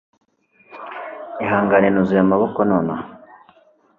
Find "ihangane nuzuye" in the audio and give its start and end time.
1.43-2.21